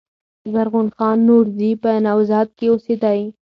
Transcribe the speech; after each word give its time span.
زرغون 0.51 0.87
خان 0.95 1.17
نورزي 1.27 1.71
په 1.83 1.89
"نوزاد" 2.05 2.47
کښي 2.57 2.67
اوسېدﺉ. 2.71 3.23